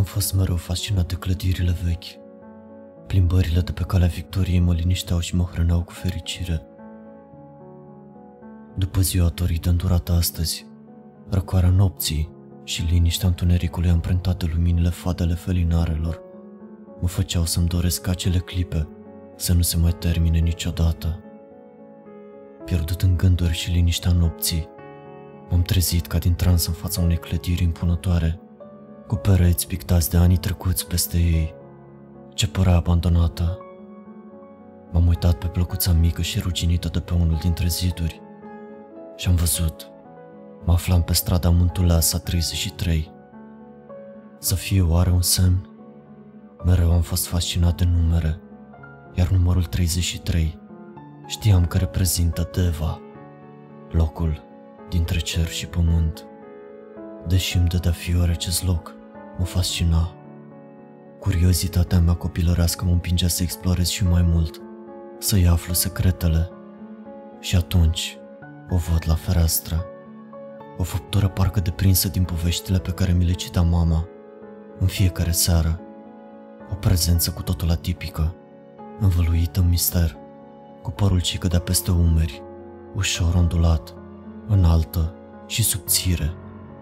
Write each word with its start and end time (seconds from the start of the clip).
Am 0.00 0.06
fost 0.06 0.34
mereu 0.34 0.56
fascinat 0.56 1.06
de 1.08 1.14
clădirile 1.14 1.76
vechi. 1.84 2.04
Plimbările 3.06 3.60
de 3.60 3.72
pe 3.72 3.82
calea 3.82 4.06
Victoriei 4.06 4.58
mă 4.60 4.72
linișteau 4.72 5.18
și 5.18 5.36
mă 5.36 5.42
hrăneau 5.52 5.82
cu 5.82 5.92
fericire. 5.92 6.62
După 8.76 9.00
ziua 9.00 9.28
toridă 9.28 9.68
îndurată 9.68 10.12
astăzi, 10.12 10.66
răcoarea 11.28 11.68
nopții 11.68 12.30
și 12.64 12.82
liniștea 12.90 13.28
întunericului 13.28 13.90
amprentat 13.90 14.38
de 14.38 14.50
luminile 14.54 14.88
fadele 14.88 15.34
felinarelor 15.34 16.20
mă 17.00 17.08
făceau 17.08 17.44
să-mi 17.44 17.68
doresc 17.68 18.06
acele 18.06 18.38
clipe 18.38 18.88
să 19.36 19.52
nu 19.52 19.62
se 19.62 19.76
mai 19.76 19.92
termine 19.92 20.38
niciodată. 20.38 21.20
Pierdut 22.64 23.02
în 23.02 23.16
gânduri 23.16 23.52
și 23.52 23.70
liniștea 23.70 24.12
nopții, 24.12 24.68
m-am 25.50 25.62
trezit 25.62 26.06
ca 26.06 26.18
din 26.18 26.34
trans 26.34 26.66
în 26.66 26.74
fața 26.74 27.00
unei 27.00 27.18
clădiri 27.18 27.62
impunătoare, 27.62 28.40
cu 29.10 29.16
pereți 29.16 29.66
pictați 29.66 30.10
de 30.10 30.16
anii 30.16 30.36
trecuți 30.36 30.86
peste 30.86 31.16
ei, 31.16 31.54
ce 32.34 32.48
părea 32.48 32.74
abandonată. 32.74 33.58
M-am 34.92 35.06
uitat 35.06 35.34
pe 35.34 35.46
plăcuța 35.46 35.92
mică 35.92 36.22
și 36.22 36.40
ruginită 36.40 36.88
de 36.88 37.00
pe 37.00 37.14
unul 37.14 37.38
dintre 37.40 37.66
ziduri 37.66 38.20
și 39.16 39.28
am 39.28 39.34
văzut. 39.34 39.90
Mă 40.64 40.72
aflam 40.72 41.02
pe 41.02 41.12
strada 41.12 41.50
Muntuleasa 41.50 42.18
33. 42.18 43.12
Să 44.38 44.54
fie 44.54 44.82
oare 44.82 45.10
un 45.10 45.22
semn? 45.22 45.68
Mereu 46.64 46.92
am 46.92 47.02
fost 47.02 47.26
fascinat 47.26 47.76
de 47.76 47.84
numere, 47.84 48.40
iar 49.14 49.28
numărul 49.28 49.64
33 49.64 50.58
știam 51.26 51.66
că 51.66 51.78
reprezintă 51.78 52.50
Deva, 52.52 53.00
locul 53.90 54.42
dintre 54.88 55.18
cer 55.18 55.46
și 55.46 55.66
pământ. 55.66 56.24
Deși 57.26 57.56
îmi 57.56 57.68
dădea 57.68 57.92
fiore 57.92 58.30
acest 58.30 58.64
loc, 58.64 58.98
mă 59.40 59.46
fascina. 59.46 60.14
Curiozitatea 61.18 62.00
mea 62.00 62.14
copilărească 62.14 62.84
mă 62.84 62.90
împingea 62.90 63.28
să 63.28 63.42
explorez 63.42 63.88
și 63.88 64.04
mai 64.04 64.22
mult, 64.22 64.60
să-i 65.18 65.48
aflu 65.48 65.72
secretele. 65.72 66.50
Și 67.38 67.56
atunci 67.56 68.18
o 68.70 68.76
văd 68.76 69.02
la 69.06 69.14
fereastră. 69.14 69.84
O 70.78 70.82
făptură 70.82 71.28
parcă 71.28 71.60
deprinsă 71.60 72.08
din 72.08 72.24
poveștile 72.24 72.78
pe 72.78 72.90
care 72.90 73.12
mi 73.12 73.24
le 73.24 73.32
cita 73.32 73.62
mama 73.62 74.08
în 74.78 74.86
fiecare 74.86 75.30
seară. 75.30 75.80
O 76.72 76.74
prezență 76.74 77.30
cu 77.30 77.42
totul 77.42 77.70
atipică, 77.70 78.34
învăluită 78.98 79.60
în 79.60 79.68
mister, 79.68 80.16
cu 80.82 80.90
părul 80.90 81.20
ce 81.20 81.38
cădea 81.38 81.60
peste 81.60 81.90
umeri, 81.90 82.42
ușor 82.94 83.34
ondulat, 83.34 83.94
înaltă 84.46 85.14
și 85.46 85.62
subțire, 85.62 86.34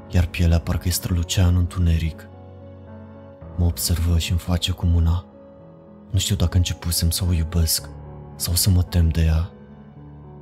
iar 0.09 0.27
pielea 0.27 0.61
parcă 0.61 0.91
strălucea 0.91 1.47
în 1.47 1.56
întuneric. 1.56 2.29
Mă 3.59 3.64
observă 3.64 4.19
și 4.19 4.31
îmi 4.31 4.41
face 4.41 4.73
cu 4.73 4.87
mâna. 4.87 5.25
Nu 6.11 6.19
știu 6.19 6.37
dacă 6.37 6.56
începusem 6.56 7.11
să 7.11 7.25
o 7.28 7.33
iubesc 7.33 7.89
sau 8.37 8.55
să 8.55 8.70
mă 8.70 8.83
tem 8.83 9.09
de 9.09 9.23
ea. 9.23 9.51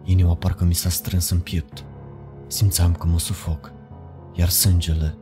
Inima 0.05 0.35
parcă 0.35 0.65
mi 0.65 0.75
s-a 0.75 0.89
strâns 0.89 1.31
în 1.31 1.39
piept. 1.39 1.85
Simțeam 2.47 2.95
că 2.95 3.07
mă 3.07 3.19
sufoc, 3.19 3.73
iar 4.35 4.49
sângele 4.49 5.17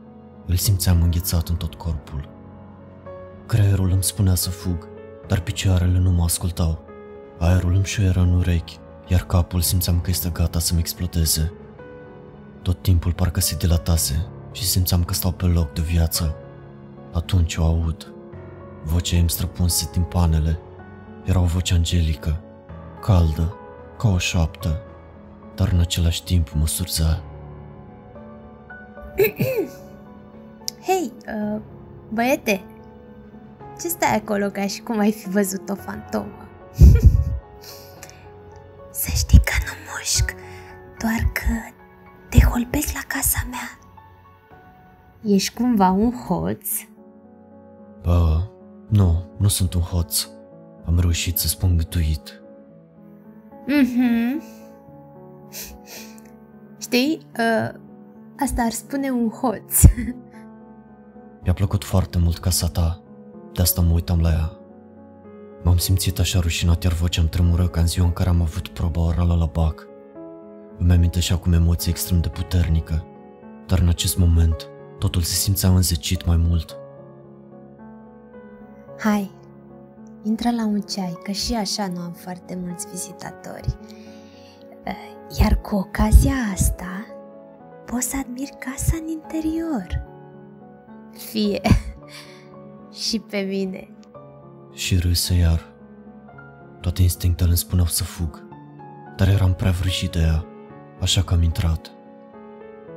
îl 0.45 0.55
simțeam 0.55 1.01
înghețat 1.01 1.47
în 1.47 1.55
tot 1.55 1.75
corpul. 1.75 2.29
Creierul 3.45 3.91
îmi 3.91 4.03
spunea 4.03 4.35
să 4.35 4.49
fug, 4.49 4.87
dar 5.27 5.39
picioarele 5.39 5.97
nu 5.97 6.11
mă 6.11 6.23
ascultau. 6.23 6.85
Aerul 7.39 7.73
îmi 7.73 7.85
șuieră 7.85 8.19
în 8.19 8.33
urechi, 8.33 8.77
iar 9.07 9.25
capul 9.25 9.61
simțeam 9.61 9.99
că 9.99 10.09
este 10.09 10.29
gata 10.29 10.59
să-mi 10.59 10.79
explodeze. 10.79 11.53
Tot 12.61 12.81
timpul 12.81 13.13
parcă 13.13 13.39
se 13.39 13.55
dilatase 13.55 14.27
și 14.51 14.63
simțeam 14.63 15.03
că 15.03 15.13
stau 15.13 15.31
pe 15.31 15.45
loc 15.45 15.73
de 15.73 15.81
viață. 15.81 16.35
Atunci 17.15 17.55
o 17.55 17.63
aud. 17.63 18.13
Vocea 18.83 19.17
îmi 19.17 19.29
străpunse 19.29 19.89
timpanele. 19.91 20.59
Era 21.23 21.39
o 21.39 21.45
voce 21.45 21.73
angelică, 21.73 22.41
caldă, 23.01 23.55
ca 23.97 24.07
o 24.07 24.17
șoaptă, 24.17 24.81
dar 25.55 25.71
în 25.71 25.79
același 25.79 26.23
timp 26.23 26.51
mă 26.53 26.67
surza. 26.67 27.23
Hei, 30.87 31.11
uh, 31.27 31.61
băiete, 32.09 32.63
ce 33.81 33.87
stai 33.87 34.15
acolo 34.15 34.49
ca 34.49 34.67
și 34.67 34.81
cum 34.81 34.99
ai 34.99 35.11
fi 35.11 35.29
văzut 35.29 35.69
o 35.69 35.75
fantomă? 35.75 36.47
Să 39.01 39.09
știi 39.15 39.39
că 39.39 39.53
nu 39.65 39.71
mușc, 39.91 40.35
doar 40.99 41.31
că 41.33 41.79
te 42.29 42.39
holbesc 42.39 42.93
la 42.93 43.03
casa 43.07 43.39
mea. 43.49 43.79
Ești 45.33 45.53
cumva 45.53 45.89
un 45.89 46.11
hoț? 46.11 46.67
Bă, 48.05 48.41
nu, 48.89 49.25
nu 49.37 49.47
sunt 49.47 49.73
un 49.73 49.81
hoț. 49.81 50.27
Am 50.85 50.99
reușit 50.99 51.37
să 51.37 51.47
spun 51.47 51.77
gătuit. 51.77 52.41
Mhm. 53.67 54.43
Știi, 56.77 57.27
uh, 57.39 57.79
asta 58.39 58.61
ar 58.61 58.71
spune 58.71 59.09
un 59.09 59.29
hoț. 59.29 59.81
Mi-a 61.43 61.53
plăcut 61.53 61.83
foarte 61.83 62.17
mult 62.17 62.37
casa 62.37 62.67
ta, 62.67 63.01
de 63.53 63.61
asta 63.61 63.81
mă 63.81 63.93
uitam 63.93 64.21
la 64.21 64.29
ea. 64.29 64.51
M-am 65.63 65.77
simțit 65.77 66.19
așa 66.19 66.39
rușinat, 66.39 66.83
iar 66.83 66.93
vocea 66.93 67.21
îmi 67.21 67.29
tremură 67.29 67.67
ca 67.67 67.79
în 67.79 67.87
ziua 67.87 68.05
în 68.05 68.13
care 68.13 68.29
am 68.29 68.41
avut 68.41 68.67
proba 68.67 69.01
orală 69.01 69.35
la 69.35 69.45
BAC. 69.45 69.87
Îmi 70.77 70.91
amintește 70.91 71.33
acum 71.33 71.53
emoție 71.53 71.91
extrem 71.91 72.21
de 72.21 72.27
puternică, 72.27 73.05
dar 73.67 73.79
în 73.79 73.87
acest 73.87 74.17
moment 74.17 74.69
totul 74.99 75.21
se 75.21 75.33
simțea 75.33 75.69
înzecit 75.69 76.25
mai 76.25 76.37
mult. 76.37 76.79
Hai, 78.99 79.31
intră 80.23 80.51
la 80.51 80.65
un 80.65 80.81
ceai, 80.81 81.19
că 81.23 81.31
și 81.31 81.53
așa 81.53 81.87
nu 81.87 81.99
am 81.99 82.11
foarte 82.11 82.57
mulți 82.63 82.87
vizitatori. 82.89 83.77
Uh, 84.85 85.37
Iar 85.39 85.61
cu 85.61 85.75
ocazia 85.75 86.35
asta, 86.53 87.05
poți 87.85 88.09
să 88.09 88.15
admiri 88.19 88.53
casa 88.59 88.97
în 89.01 89.07
interior. 89.07 89.87
Fie 91.11 91.61
și 93.07 93.19
pe 93.19 93.39
mine. 93.39 93.89
Și 94.73 94.97
râse 94.97 95.33
iar. 95.33 95.73
Toate 96.81 97.01
instinctele 97.01 97.49
îmi 97.49 97.57
spuneau 97.57 97.87
să 97.87 98.03
fug, 98.03 98.43
dar 99.15 99.27
eram 99.27 99.53
prea 99.53 99.71
vrăjit 99.71 100.11
de 100.11 100.19
ea, 100.19 100.45
așa 101.01 101.21
că 101.23 101.33
am 101.33 101.41
intrat. 101.41 101.91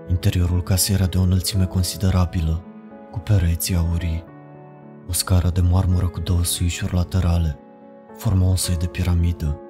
Interiorul 0.08 0.62
casei 0.62 0.94
era 0.94 1.06
de 1.06 1.18
o 1.18 1.22
înălțime 1.22 1.66
considerabilă, 1.66 2.64
cu 3.10 3.18
pereții 3.18 3.76
aurii. 3.76 4.24
O 5.08 5.12
scară 5.12 5.50
de 5.50 5.60
marmură 5.60 6.06
cu 6.06 6.20
două 6.20 6.44
suișuri 6.44 6.94
laterale, 6.94 7.58
forma 8.16 8.50
o 8.50 8.54
soi 8.54 8.76
de 8.76 8.86
piramidă, 8.86 9.60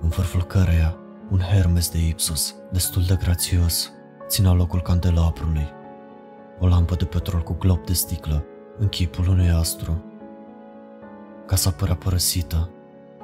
în 0.00 0.08
vârful 0.08 0.42
căreia 0.42 0.96
un 1.30 1.38
Hermes 1.38 1.90
de 1.90 2.06
Ipsos, 2.06 2.54
destul 2.72 3.02
de 3.02 3.16
grațios, 3.22 3.90
ținea 4.26 4.52
locul 4.52 4.80
candelabrului. 4.80 5.68
O 6.58 6.66
lampă 6.66 6.94
de 6.94 7.04
petrol 7.04 7.42
cu 7.42 7.56
glob 7.58 7.84
de 7.84 7.92
sticlă, 7.92 8.44
în 8.78 8.88
chipul 8.88 9.28
unui 9.28 9.50
astru. 9.50 10.04
Casa 11.46 11.70
părea 11.70 11.96
părăsită, 11.96 12.70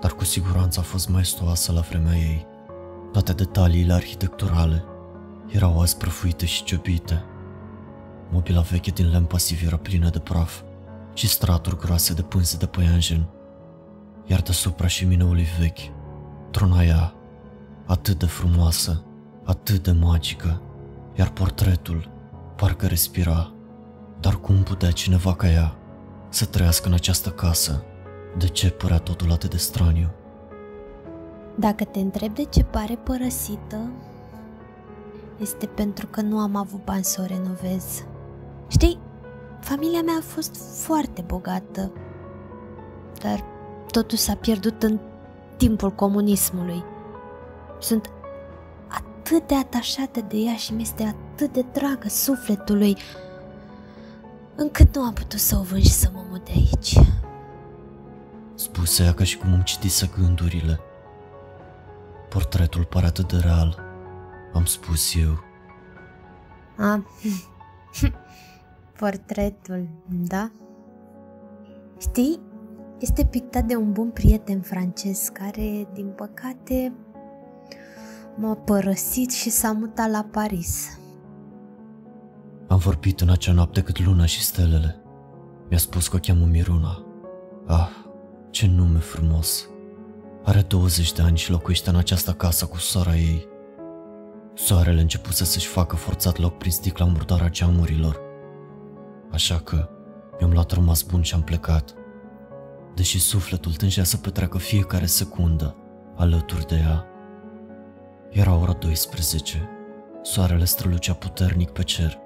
dar 0.01 0.13
cu 0.13 0.25
siguranță 0.25 0.81
a 0.81 0.83
fost 0.83 1.09
maestoasă 1.09 1.73
la 1.73 1.81
vremea 1.81 2.15
ei. 2.15 2.47
Toate 3.13 3.33
detaliile 3.33 3.93
arhitecturale 3.93 4.85
erau 5.49 5.81
azi 5.81 5.97
prăfuite 5.97 6.47
și 6.47 6.65
ciobite. 6.65 7.25
Mobila 8.31 8.61
veche 8.61 8.91
din 8.91 9.11
lemn 9.11 9.25
pasiv 9.25 9.67
era 9.67 9.77
plină 9.77 10.11
de 10.11 10.19
praf 10.19 10.63
și 11.19 11.29
straturi 11.29 11.79
groase 11.79 12.15
de 12.15 12.23
pânze 12.23 12.57
de 12.57 12.67
păianjen. 12.67 13.29
Iar 14.27 14.41
deasupra 14.41 14.87
șemineului 14.87 15.47
vechi 15.59 15.79
trona 16.51 16.83
ea, 16.83 17.15
atât 17.87 18.19
de 18.19 18.27
frumoasă, 18.27 19.03
atât 19.45 19.83
de 19.83 19.91
magică, 19.91 20.61
iar 21.15 21.31
portretul 21.31 22.11
parcă 22.57 22.87
respira. 22.87 23.53
Dar 24.21 24.41
cum 24.41 24.63
putea 24.63 24.91
cineva 24.91 25.35
ca 25.35 25.51
ea 25.51 25.77
să 26.29 26.45
trăiască 26.45 26.89
în 26.89 26.95
această 26.95 27.31
casă? 27.31 27.83
De 28.37 28.47
ce 28.47 28.71
părea 28.71 28.99
totul 28.99 29.33
atât 29.33 29.51
de 29.51 29.57
straniu? 29.57 30.11
Dacă 31.55 31.85
te 31.85 31.99
întreb 31.99 32.35
de 32.35 32.45
ce 32.45 32.63
pare 32.63 32.95
părăsită, 32.95 33.91
este 35.41 35.67
pentru 35.67 36.07
că 36.07 36.21
nu 36.21 36.39
am 36.39 36.57
avut 36.57 36.85
bani 36.85 37.05
să 37.05 37.21
o 37.23 37.27
renovez. 37.27 38.05
Știi, 38.69 38.99
familia 39.61 40.03
mea 40.03 40.17
a 40.19 40.23
fost 40.23 40.83
foarte 40.85 41.25
bogată, 41.27 41.93
dar 43.23 43.45
totul 43.91 44.19
s-a 44.19 44.35
pierdut 44.35 44.83
în 44.83 44.99
timpul 45.57 45.91
comunismului. 45.91 46.85
Sunt 47.81 48.11
atât 48.89 49.47
de 49.47 49.55
atașată 49.55 50.21
de 50.21 50.37
ea 50.37 50.57
și 50.57 50.73
mi-este 50.73 51.03
atât 51.03 51.53
de 51.53 51.65
dragă 51.73 52.09
sufletului, 52.09 52.97
încât 54.55 54.97
nu 54.97 55.03
am 55.03 55.13
putut 55.13 55.39
să 55.39 55.57
o 55.57 55.63
vând 55.63 55.83
și 55.83 55.93
să 55.93 56.11
mă 56.13 56.25
mut 56.31 56.45
de 56.45 56.53
aici. 56.55 56.99
Spuse 58.55 59.03
ea 59.03 59.15
ca 59.15 59.25
și 59.25 59.39
cum 59.39 59.53
îmi 59.53 59.63
citise 59.63 60.11
gândurile. 60.19 60.81
Portretul 62.29 62.85
pare 62.85 63.07
atât 63.07 63.33
de 63.33 63.37
real, 63.37 63.79
am 64.53 64.65
spus 64.65 65.15
eu. 65.15 65.45
A, 66.77 67.05
portretul, 68.99 69.89
da? 70.07 70.51
Știi, 71.99 72.41
este 72.99 73.25
pictat 73.25 73.65
de 73.65 73.77
un 73.77 73.93
bun 73.93 74.11
prieten 74.11 74.61
francez 74.61 75.29
care, 75.33 75.89
din 75.93 76.07
păcate, 76.17 76.93
m-a 78.37 78.55
părăsit 78.55 79.33
și 79.33 79.51
s-a 79.51 79.73
mutat 79.73 80.11
la 80.11 80.27
Paris. 80.31 80.99
Am 82.69 82.79
vorbit 82.79 83.21
în 83.21 83.29
acea 83.29 83.53
noapte 83.53 83.83
cât 83.83 84.05
luna 84.05 84.27
și 84.27 84.45
stelele. 84.45 85.03
Mi-a 85.69 85.79
spus 85.79 86.09
că 86.09 86.17
o 86.17 86.19
cheamă 86.23 86.45
Miruna. 86.45 87.05
Ah, 87.67 87.91
ce 88.51 88.67
nume 88.67 88.99
frumos! 88.99 89.69
Are 90.45 90.61
20 90.61 91.13
de 91.13 91.23
ani 91.23 91.37
și 91.37 91.51
locuiește 91.51 91.91
în 91.91 91.97
această 91.97 92.33
casă 92.33 92.67
cu 92.67 92.77
sora 92.77 93.17
ei. 93.17 93.47
Soarele 94.55 95.01
început 95.01 95.33
să-și 95.33 95.67
facă 95.67 95.97
forțat 95.97 96.39
loc 96.39 96.59
prin 96.59 96.71
sticla 96.71 97.05
murdară 97.05 97.45
a 97.45 97.49
geamurilor. 97.49 98.28
Așa 99.33 99.59
că 99.59 99.89
mi-am 100.39 100.53
luat 100.53 100.71
rămas 100.71 101.03
bun 101.03 101.23
și 101.23 101.35
am 101.35 101.43
plecat. 101.43 101.95
Deși 102.95 103.19
sufletul 103.19 103.73
tângea 103.73 104.05
să 104.05 104.17
petreacă 104.17 104.59
fiecare 104.59 105.07
secundă 105.07 105.77
alături 106.17 106.67
de 106.67 106.75
ea. 106.75 107.05
Era 108.31 108.55
ora 108.55 108.73
12. 108.73 109.69
Soarele 110.23 110.65
strălucea 110.65 111.13
puternic 111.13 111.71
pe 111.71 111.83
cer, 111.83 112.19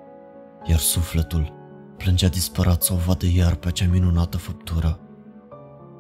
iar 0.64 0.78
sufletul 0.78 1.52
plângea 1.96 2.28
disperat 2.28 2.82
să 2.82 2.93
o 2.93 2.96
vadă 2.96 3.26
iar 3.26 3.55
pe 3.55 3.69
acea 3.69 3.87
minunată 3.90 4.37
făptură. 4.37 5.00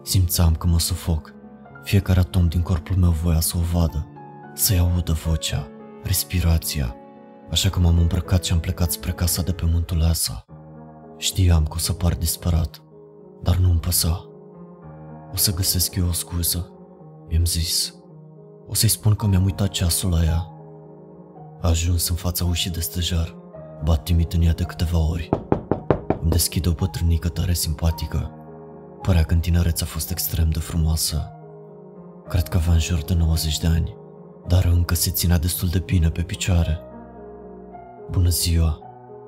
Simțeam 0.02 0.54
că 0.54 0.66
mă 0.66 0.78
sufoc. 0.78 1.34
Fiecare 1.82 2.20
atom 2.20 2.48
din 2.48 2.62
corpul 2.62 2.96
meu 2.96 3.10
voia 3.10 3.40
să 3.40 3.56
o 3.56 3.60
vadă, 3.78 4.06
să-i 4.54 4.78
audă 4.78 5.12
vocea, 5.12 5.68
respirația, 6.02 6.96
așa 7.50 7.68
că 7.68 7.80
m-am 7.80 7.98
îmbrăcat 7.98 8.44
și 8.44 8.52
am 8.52 8.60
plecat 8.60 8.90
spre 8.90 9.12
casa 9.12 9.42
de 9.42 9.52
pe 9.52 9.64
muntul 9.72 10.02
Asa. 10.02 10.44
Știam 11.22 11.62
că 11.62 11.72
o 11.74 11.78
să 11.78 11.92
par 11.92 12.14
disperat, 12.14 12.82
dar 13.42 13.56
nu-mi 13.56 13.78
păsa. 13.78 14.28
O 15.32 15.36
să 15.36 15.54
găsesc 15.54 15.94
eu 15.94 16.08
o 16.08 16.12
scuză, 16.12 16.70
mi-am 17.28 17.44
zis. 17.44 17.94
O 18.66 18.74
să-i 18.74 18.88
spun 18.88 19.14
că 19.14 19.26
mi-am 19.26 19.44
uitat 19.44 19.68
ceasul 19.68 20.10
la 20.10 20.24
ea. 20.24 20.46
A 21.60 21.68
ajuns 21.68 22.08
în 22.08 22.16
fața 22.16 22.44
ușii 22.44 22.70
de 22.70 22.80
stejar, 22.80 23.36
bat 23.84 24.02
timid 24.02 24.34
în 24.34 24.42
ea 24.42 24.52
de 24.52 24.62
câteva 24.62 24.98
ori. 24.98 25.28
Îmi 26.20 26.30
deschide 26.30 26.68
o 26.68 26.72
bătrânică 26.72 27.28
tare 27.28 27.52
simpatică. 27.52 28.30
Părea 29.02 29.22
că 29.22 29.34
în 29.34 29.40
tinerețe 29.40 29.82
a 29.82 29.86
fost 29.86 30.10
extrem 30.10 30.50
de 30.50 30.58
frumoasă. 30.58 31.32
Cred 32.28 32.48
că 32.48 32.56
avea 32.56 32.72
în 32.72 32.78
jur 32.78 33.02
de 33.02 33.14
90 33.14 33.58
de 33.58 33.66
ani, 33.66 33.96
dar 34.46 34.64
încă 34.64 34.94
se 34.94 35.10
ținea 35.10 35.38
destul 35.38 35.68
de 35.68 35.78
bine 35.78 36.10
pe 36.10 36.22
picioare. 36.22 36.80
Bună 38.10 38.28
ziua, 38.28 38.78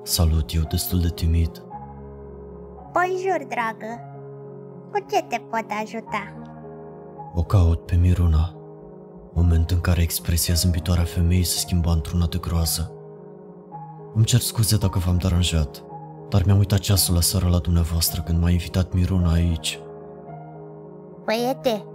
salut 0.03 0.53
eu 0.53 0.63
destul 0.63 0.99
de 0.99 1.09
timid. 1.09 1.64
Bonjour, 2.97 3.47
dragă. 3.47 3.99
Cu 4.91 5.05
ce 5.09 5.21
te 5.21 5.37
pot 5.37 5.65
ajuta? 5.81 6.33
O 7.33 7.43
caut 7.43 7.85
pe 7.85 7.95
Miruna, 7.95 8.55
moment 9.33 9.71
în 9.71 9.81
care 9.81 10.01
expresia 10.01 10.53
zâmbitoare 10.53 11.01
a 11.01 11.03
femeii 11.03 11.43
se 11.43 11.57
schimba 11.57 11.91
într-una 11.91 12.25
de 12.25 12.37
groază. 12.37 12.91
Îmi 14.13 14.25
cer 14.25 14.39
scuze 14.39 14.77
dacă 14.77 14.99
v-am 14.99 15.17
deranjat, 15.17 15.83
dar 16.29 16.43
mi-am 16.45 16.57
uitat 16.57 16.79
ceasul 16.79 17.13
la 17.13 17.21
seara 17.21 17.47
la 17.47 17.57
dumneavoastră 17.57 18.21
când 18.21 18.41
m-a 18.41 18.49
invitat 18.49 18.93
Miruna 18.93 19.31
aici. 19.31 19.79
Băiete, 21.25 21.85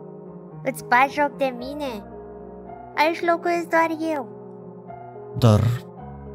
îți 0.64 0.84
bagi 0.84 1.14
joc 1.14 1.36
de 1.36 1.54
mine? 1.58 2.04
Aici 2.96 3.24
locuiesc 3.30 3.68
doar 3.68 3.96
eu. 4.14 4.28
Dar 5.38 5.60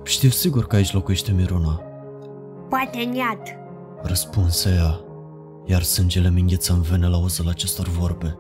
știu 0.03 0.29
sigur 0.29 0.67
că 0.67 0.75
aici 0.75 0.93
locuiește 0.93 1.31
Miruna, 1.31 1.81
Poate 2.69 2.97
niat. 2.97 3.64
Răspunse 4.05 4.69
ea, 4.69 4.99
iar 5.65 5.81
sângele 5.81 6.29
mi 6.29 6.39
îngheță 6.39 6.73
în 6.73 6.81
vene 6.81 7.07
la 7.07 7.15
auzul 7.15 7.47
acestor 7.47 7.87
vorbe. 7.87 8.37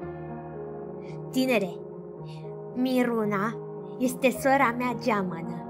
Tinere, 1.31 1.75
Miruna 2.75 3.55
este 3.99 4.29
sora 4.29 4.75
mea 4.77 4.95
geamănă 5.03 5.65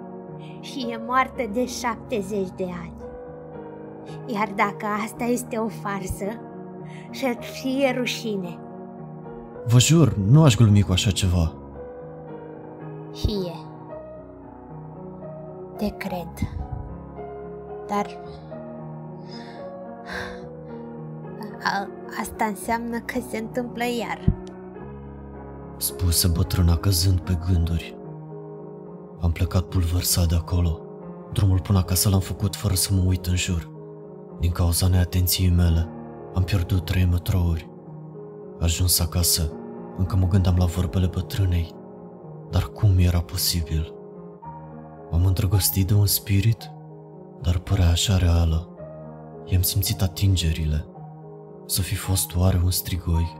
și 0.61 0.87
e 0.91 1.01
moartă 1.05 1.43
de 1.53 1.65
70 1.65 2.47
de 2.55 2.67
ani. 2.81 2.93
Iar 4.25 4.51
dacă 4.55 4.85
asta 5.05 5.23
este 5.23 5.57
o 5.57 5.67
farsă, 5.67 6.25
să 7.11 7.35
fie 7.39 7.93
rușine. 7.97 8.59
Vă 9.65 9.79
jur, 9.79 10.15
nu 10.15 10.43
aș 10.43 10.55
glumi 10.55 10.81
cu 10.81 10.91
așa 10.91 11.11
ceva. 11.11 11.53
Fie. 13.13 13.53
Te 15.77 15.87
cred. 15.87 16.33
Dar... 17.87 18.05
A, 21.67 21.87
asta 22.21 22.45
înseamnă 22.45 22.99
că 22.99 23.19
se 23.29 23.37
întâmplă 23.37 23.83
iar. 23.99 24.33
spuse 25.77 26.27
bătrâna 26.27 26.77
căzând 26.77 27.19
pe 27.19 27.39
gânduri. 27.47 27.97
Am 29.21 29.31
plecat 29.31 29.61
pulversat 29.61 30.27
de 30.27 30.35
acolo. 30.35 30.79
Drumul 31.33 31.59
până 31.59 31.77
acasă 31.77 32.09
l-am 32.09 32.19
făcut 32.19 32.55
fără 32.55 32.73
să 32.73 32.93
mă 32.93 33.01
uit 33.05 33.25
în 33.25 33.35
jur. 33.35 33.71
Din 34.39 34.51
cauza 34.51 34.87
neatenției 34.87 35.49
mele, 35.49 35.89
am 36.33 36.43
pierdut 36.43 36.85
trei 36.85 37.05
metrouri. 37.05 37.69
Ajuns 38.59 38.99
acasă, 38.99 39.51
încă 39.97 40.15
mă 40.15 40.27
gândeam 40.27 40.55
la 40.57 40.65
vorbele 40.65 41.07
bătrânei. 41.07 41.75
Dar 42.49 42.63
cum 42.63 42.97
era 42.97 43.19
posibil? 43.19 43.93
M-am 45.11 45.25
îndrăgostit 45.25 45.87
de 45.87 45.93
un 45.93 46.05
spirit, 46.05 46.71
dar 47.41 47.57
părea 47.57 47.89
așa 47.89 48.17
reală. 48.17 48.69
I-am 49.45 49.61
simțit 49.61 50.01
atingerile. 50.01 50.85
Să 51.67 51.81
fi 51.81 51.95
fost 51.95 52.35
oare 52.35 52.61
un 52.63 52.71
strigoi? 52.71 53.37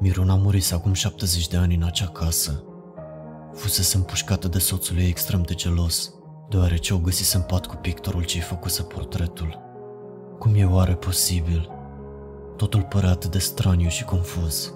Miruna 0.00 0.34
murise 0.34 0.74
acum 0.74 0.92
70 0.92 1.48
de 1.48 1.56
ani 1.56 1.74
în 1.74 1.82
acea 1.82 2.06
casă. 2.06 2.64
Fusese 3.54 3.96
împușcată 3.96 4.48
de 4.48 4.58
soțul 4.58 4.98
ei 4.98 5.08
extrem 5.08 5.42
de 5.42 5.54
gelos, 5.54 6.14
deoarece 6.48 6.94
o 6.94 6.98
găsise 6.98 7.36
în 7.36 7.42
pat 7.42 7.66
cu 7.66 7.76
pictorul 7.76 8.24
ce-i 8.24 8.40
făcuse 8.40 8.82
portretul. 8.82 9.58
Cum 10.38 10.54
e 10.54 10.64
oare 10.64 10.94
posibil? 10.94 11.70
Totul 12.56 12.82
părea 12.82 13.10
atât 13.10 13.30
de 13.30 13.38
straniu 13.38 13.88
și 13.88 14.04
confuz. 14.04 14.74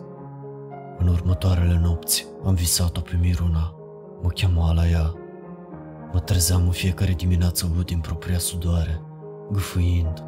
În 0.99 1.09
următoarele 1.09 1.81
nopți 1.83 2.27
am 2.45 2.55
visat-o 2.55 3.01
pe 3.01 3.19
Miruna. 3.21 3.75
Mă 4.23 4.29
chema 4.29 4.73
la 4.73 4.89
ea. 4.89 5.15
Mă 6.13 6.21
trezeam 6.21 6.63
în 6.63 6.71
fiecare 6.71 7.13
dimineață 7.13 7.71
ud 7.79 7.85
din 7.85 7.99
propria 7.99 8.39
sudoare, 8.39 9.03
gâfâind. 9.53 10.25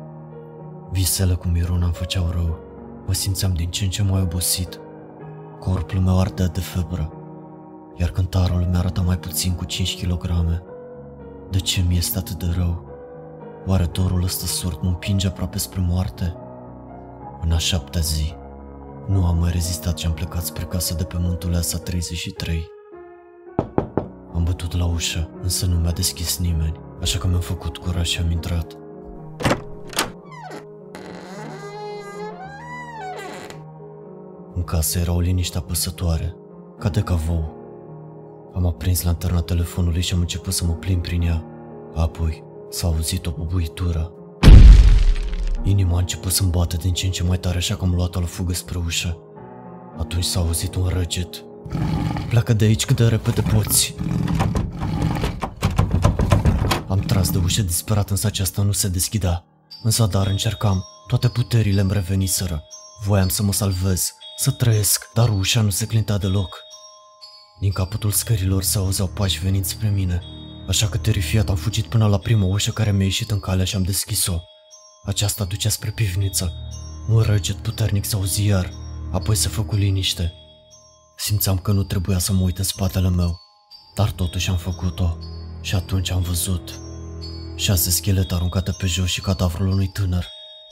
Visele 0.90 1.34
cu 1.34 1.48
Miruna 1.48 1.84
îmi 1.84 1.94
făceau 1.94 2.30
rău. 2.30 2.58
Mă 3.06 3.12
simțeam 3.12 3.52
din 3.54 3.70
ce 3.70 3.84
în 3.84 3.90
ce 3.90 4.02
mai 4.02 4.20
obosit. 4.20 4.80
Corpul 5.58 6.00
meu 6.00 6.20
ardea 6.20 6.46
de 6.46 6.60
febră, 6.60 7.12
iar 7.96 8.10
cântarul 8.10 8.66
mi 8.70 8.76
arăta 8.76 9.00
mai 9.00 9.18
puțin 9.18 9.54
cu 9.54 9.64
5 9.64 10.04
kg. 10.04 10.26
De 11.50 11.58
ce 11.58 11.84
mi 11.88 11.96
este 11.96 12.18
atât 12.18 12.38
de 12.38 12.46
rău? 12.56 12.86
Oare 13.66 13.84
dorul 13.84 14.22
ăsta 14.22 14.46
surd 14.46 14.78
mă 14.82 14.88
împinge 14.88 15.26
aproape 15.26 15.58
spre 15.58 15.84
moarte? 15.88 16.36
În 17.40 17.52
a 17.52 17.58
șaptea 17.58 18.00
zi, 18.00 18.34
nu 19.06 19.26
am 19.26 19.38
mai 19.38 19.50
rezistat 19.50 19.98
și 19.98 20.06
am 20.06 20.12
plecat 20.12 20.44
spre 20.44 20.64
casa 20.64 20.94
de 20.94 21.04
pe 21.04 21.16
muntul 21.20 21.54
Asa 21.54 21.78
33. 21.78 22.66
Am 24.34 24.44
bătut 24.44 24.76
la 24.76 24.84
ușă, 24.86 25.30
însă 25.42 25.66
nu 25.66 25.76
mi-a 25.76 25.92
deschis 25.92 26.38
nimeni, 26.38 26.80
așa 27.00 27.18
că 27.18 27.26
mi-am 27.26 27.40
făcut 27.40 27.76
curaj 27.76 28.06
și 28.06 28.20
am 28.20 28.30
intrat. 28.30 28.76
În 34.58 34.64
casă 34.64 34.98
era 34.98 35.12
o 35.12 35.20
liniște 35.20 35.58
apăsătoare, 35.58 36.36
ca 36.78 36.88
de 36.88 37.00
cavou. 37.00 37.56
Am 38.54 38.66
aprins 38.66 39.02
lanterna 39.02 39.40
telefonului 39.40 40.02
și 40.02 40.14
am 40.14 40.20
început 40.20 40.52
să 40.52 40.64
mă 40.64 40.72
plimb 40.72 41.02
prin 41.02 41.22
ea. 41.22 41.44
Apoi 41.94 42.44
s-a 42.70 42.86
auzit 42.86 43.26
o 43.26 43.30
bubuitură. 43.30 44.12
Inima 45.62 45.96
a 45.96 45.98
început 45.98 46.32
să-mi 46.32 46.50
bată 46.50 46.76
din 46.76 46.92
ce 46.92 47.06
în 47.06 47.12
ce 47.12 47.22
mai 47.22 47.38
tare, 47.38 47.56
așa 47.56 47.74
că 47.74 47.84
am 47.84 47.94
luat-o 47.94 48.20
la 48.20 48.26
fugă 48.26 48.54
spre 48.54 48.78
ușă. 48.86 49.18
Atunci 49.98 50.24
s-a 50.24 50.40
auzit 50.40 50.74
un 50.74 50.86
răget. 50.86 51.44
Pleacă 52.28 52.52
de 52.52 52.64
aici 52.64 52.84
cât 52.84 52.96
de 52.96 53.08
repede 53.08 53.40
poți. 53.40 53.94
Am 56.88 56.98
tras 56.98 57.30
de 57.30 57.38
ușă 57.38 57.62
disperat, 57.62 58.10
însă 58.10 58.26
aceasta 58.26 58.62
nu 58.62 58.72
se 58.72 58.88
deschidea. 58.88 59.44
Însă 59.82 60.06
dar 60.06 60.26
încercam, 60.26 60.84
toate 61.06 61.28
puterile 61.28 61.80
îmi 61.80 61.92
reveniseră. 61.92 62.62
Voiam 63.04 63.28
să 63.28 63.42
mă 63.42 63.52
salvez, 63.52 64.12
să 64.40 64.50
trăiesc, 64.50 65.10
dar 65.14 65.28
ușa 65.28 65.60
nu 65.60 65.70
se 65.70 65.86
clinta 65.86 66.18
deloc. 66.18 66.62
Din 67.60 67.72
capătul 67.72 68.10
scărilor 68.10 68.62
se 68.62 68.78
auzeau 68.78 69.08
pași 69.08 69.40
venind 69.40 69.64
spre 69.64 69.88
mine, 69.88 70.22
așa 70.68 70.88
că 70.88 70.98
terifiat 70.98 71.48
am 71.48 71.56
fugit 71.56 71.86
până 71.86 72.06
la 72.06 72.18
prima 72.18 72.44
ușă 72.44 72.70
care 72.70 72.92
mi-a 72.92 73.04
ieșit 73.04 73.30
în 73.30 73.40
calea 73.40 73.64
și 73.64 73.76
am 73.76 73.82
deschis-o. 73.82 74.38
Aceasta 75.04 75.44
ducea 75.44 75.68
spre 75.68 75.90
pivniță. 75.90 76.52
Un 77.08 77.20
răget 77.20 77.56
puternic 77.56 78.04
se 78.04 78.14
auzi 78.14 78.44
iar, 78.44 78.72
apoi 79.12 79.34
se 79.34 79.48
făcu 79.48 79.74
liniște. 79.74 80.32
Simțeam 81.16 81.58
că 81.58 81.72
nu 81.72 81.82
trebuia 81.82 82.18
să 82.18 82.32
mă 82.32 82.42
uit 82.42 82.58
în 82.58 82.64
spatele 82.64 83.08
meu, 83.08 83.40
dar 83.94 84.10
totuși 84.10 84.50
am 84.50 84.56
făcut-o 84.56 85.18
și 85.60 85.74
atunci 85.74 86.10
am 86.10 86.22
văzut. 86.22 86.80
Șase 87.56 87.90
schelete 87.90 88.34
aruncate 88.34 88.72
pe 88.72 88.86
jos 88.86 89.08
și 89.08 89.20
cadavrul 89.20 89.66
unui 89.66 89.88
tânăr. 89.88 90.26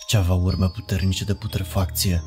ce 0.07 0.17
avea 0.17 0.35
urme 0.35 0.69
puternice 0.69 1.25
de 1.25 1.35
putrefacție. 1.35 2.23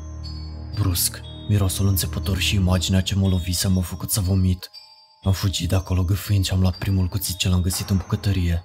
Brusc, 0.74 1.20
mirosul 1.50 1.86
înțepător 1.86 2.38
și 2.38 2.54
imaginea 2.54 3.00
ce 3.00 3.14
mă 3.14 3.28
lovise 3.28 3.68
m-au 3.68 3.80
făcut 3.82 4.10
să 4.10 4.20
vomit. 4.20 4.70
Am 5.22 5.32
fugit 5.32 5.68
de 5.68 5.74
acolo 5.74 6.04
gâfâind 6.04 6.44
și 6.44 6.52
am 6.52 6.60
luat 6.60 6.76
primul 6.76 7.06
cuțit 7.06 7.36
ce 7.36 7.48
l-am 7.48 7.60
găsit 7.60 7.90
în 7.90 7.96
bucătărie. 7.96 8.64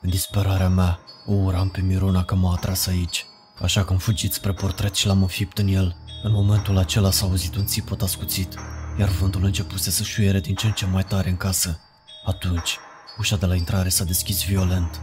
În 0.00 0.10
disperarea 0.10 0.68
mea, 0.68 0.98
o 1.26 1.32
uram 1.32 1.68
pe 1.68 1.80
Miruna 1.80 2.24
că 2.24 2.34
m-a 2.34 2.52
atras 2.52 2.86
aici, 2.86 3.26
așa 3.60 3.84
că 3.84 3.92
am 3.92 3.98
fugit 3.98 4.32
spre 4.32 4.52
portret 4.52 4.94
și 4.94 5.06
l-am 5.06 5.22
înfipt 5.22 5.58
în 5.58 5.68
el. 5.68 5.96
În 6.22 6.32
momentul 6.32 6.76
acela 6.76 7.10
s-a 7.10 7.26
auzit 7.26 7.54
un 7.54 7.66
țipăt 7.66 8.02
ascuțit, 8.02 8.54
iar 8.98 9.08
vântul 9.08 9.44
începuse 9.44 9.90
să 9.90 10.02
șuiere 10.02 10.40
din 10.40 10.54
ce 10.54 10.66
în 10.66 10.72
ce 10.72 10.86
mai 10.86 11.04
tare 11.04 11.28
în 11.28 11.36
casă. 11.36 11.80
Atunci, 12.24 12.78
ușa 13.18 13.36
de 13.36 13.46
la 13.46 13.54
intrare 13.54 13.88
s-a 13.88 14.04
deschis 14.04 14.44
violent. 14.44 15.00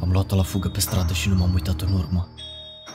Am 0.00 0.10
luat-o 0.10 0.36
la 0.36 0.42
fugă 0.42 0.68
pe 0.68 0.80
stradă 0.80 1.12
și 1.12 1.28
nu 1.28 1.34
m-am 1.34 1.54
uitat 1.54 1.80
în 1.80 1.92
urmă. 1.92 2.28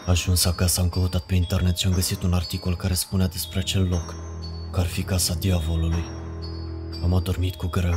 Ajuns 0.09 0.45
acasă 0.45 0.81
am 0.81 0.89
căutat 0.89 1.21
pe 1.21 1.35
internet 1.35 1.77
și 1.77 1.87
am 1.87 1.93
găsit 1.93 2.23
un 2.23 2.33
articol 2.33 2.75
care 2.75 2.93
spunea 2.93 3.27
despre 3.27 3.59
acel 3.59 3.87
loc, 3.87 4.15
că 4.71 4.79
ar 4.79 4.85
fi 4.85 5.03
casa 5.03 5.33
diavolului. 5.33 6.03
Am 7.03 7.13
adormit 7.13 7.55
cu 7.55 7.67
greu, 7.67 7.95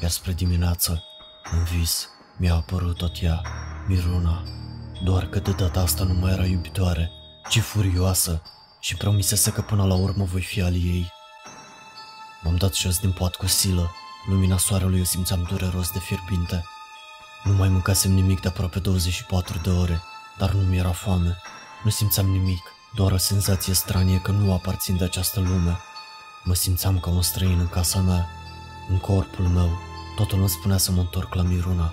iar 0.00 0.10
spre 0.10 0.32
dimineață, 0.32 1.04
în 1.52 1.64
vis, 1.64 2.08
mi-a 2.36 2.54
apărut 2.54 2.96
tot 2.96 3.22
ea, 3.22 3.42
Miruna, 3.88 4.42
doar 5.04 5.26
că 5.26 5.38
de 5.38 5.50
data 5.50 5.80
asta 5.80 6.04
nu 6.04 6.14
mai 6.14 6.32
era 6.32 6.44
iubitoare, 6.44 7.10
ci 7.48 7.58
furioasă 7.58 8.42
și 8.80 8.96
promisese 8.96 9.50
că 9.52 9.60
până 9.60 9.84
la 9.84 9.94
urmă 9.94 10.24
voi 10.24 10.42
fi 10.42 10.62
al 10.62 10.74
ei. 10.74 11.12
M-am 12.42 12.56
dat 12.56 12.74
jos 12.74 12.98
din 12.98 13.12
pat 13.12 13.34
cu 13.34 13.46
silă, 13.46 13.90
lumina 14.28 14.56
soarelui 14.56 15.00
o 15.00 15.04
simțeam 15.04 15.46
dureros 15.48 15.90
de 15.90 15.98
fierbinte. 15.98 16.64
Nu 17.44 17.52
mai 17.52 17.68
mâncasem 17.68 18.12
nimic 18.12 18.40
de 18.40 18.48
aproape 18.48 18.78
24 18.78 19.58
de 19.58 19.70
ore, 19.70 20.02
dar 20.38 20.50
nu 20.52 20.62
mi-era 20.62 20.92
foame. 20.92 21.36
Nu 21.84 21.90
simțeam 21.90 22.26
nimic, 22.26 22.62
doar 22.94 23.12
o 23.12 23.16
senzație 23.16 23.74
stranie 23.74 24.20
că 24.20 24.30
nu 24.30 24.52
aparțin 24.52 24.96
de 24.96 25.04
această 25.04 25.40
lume. 25.40 25.78
Mă 26.44 26.54
simțeam 26.54 27.00
ca 27.00 27.10
un 27.10 27.22
străin 27.22 27.58
în 27.58 27.68
casa 27.68 28.00
mea, 28.00 28.28
în 28.88 28.98
corpul 28.98 29.44
meu. 29.44 29.78
Totul 30.16 30.38
îmi 30.38 30.48
spunea 30.48 30.76
să 30.76 30.92
mă 30.92 31.00
întorc 31.00 31.34
la 31.34 31.42
Miruna, 31.42 31.92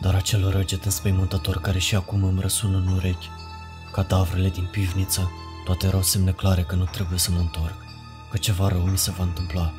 dar 0.00 0.14
acel 0.14 0.50
răget 0.50 0.84
înspăimântător 0.84 1.60
care 1.60 1.78
și 1.78 1.94
acum 1.94 2.24
îmi 2.24 2.40
răsună 2.40 2.76
în 2.76 2.86
urechi, 2.86 3.30
cadavrele 3.92 4.48
din 4.48 4.68
pivniță, 4.70 5.30
toate 5.64 5.86
erau 5.86 6.02
semne 6.02 6.32
clare 6.32 6.62
că 6.62 6.74
nu 6.74 6.84
trebuie 6.84 7.18
să 7.18 7.30
mă 7.30 7.38
întorc, 7.38 7.76
că 8.30 8.36
ceva 8.36 8.68
rău 8.68 8.82
mi 8.82 8.98
se 8.98 9.10
va 9.10 9.22
întâmpla. 9.22 9.72